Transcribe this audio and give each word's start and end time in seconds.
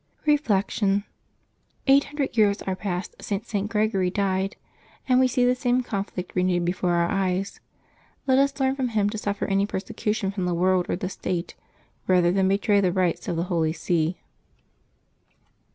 Reflection.— 0.25 1.03
Eight 1.87 2.05
hundred 2.05 2.35
years 2.35 2.63
are 2.63 2.75
passed 2.75 3.13
since 3.21 3.47
St. 3.47 3.69
Gregory 3.69 4.09
died, 4.09 4.55
and 5.07 5.19
we 5.19 5.27
see 5.27 5.45
the 5.45 5.53
same 5.53 5.81
conflict 5.83 6.31
renewed 6.35 6.65
before 6.65 6.93
our 6.93 7.07
eyes. 7.07 7.59
Let 8.25 8.39
us 8.39 8.59
learn 8.59 8.75
from 8.75 8.87
him 8.87 9.11
to 9.11 9.19
suffer 9.19 9.45
any 9.45 9.67
persecution 9.67 10.31
from 10.31 10.45
the 10.45 10.55
world 10.55 10.87
or 10.89 10.95
the 10.95 11.07
state, 11.07 11.53
rather 12.07 12.31
than 12.31 12.47
betray 12.47 12.81
the 12.81 12.91
rights 12.91 13.27
of 13.27 13.35
the 13.35 13.43
Holy 13.43 13.73
See. 13.73 14.17